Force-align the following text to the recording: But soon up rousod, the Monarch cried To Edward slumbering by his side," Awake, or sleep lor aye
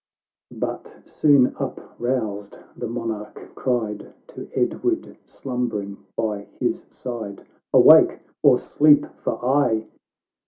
But 0.55 0.97
soon 1.05 1.55
up 1.59 1.79
rousod, 1.99 2.57
the 2.75 2.87
Monarch 2.87 3.53
cried 3.53 4.15
To 4.29 4.49
Edward 4.55 5.15
slumbering 5.25 6.03
by 6.17 6.47
his 6.59 6.85
side," 6.89 7.43
Awake, 7.71 8.21
or 8.41 8.57
sleep 8.57 9.05
lor 9.27 9.45
aye 9.45 9.85